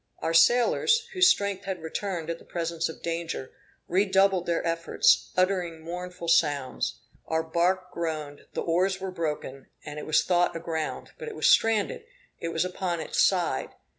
[0.17, 3.51] Our sailors, whose strength had returned at the presence of danger,
[3.87, 7.01] redoubled their efforts, uttering mournful sounds.
[7.27, 12.03] Our bark groaned, the oars were broken; it was thought aground, but it was stranded;
[12.39, 13.75] it was upon its side.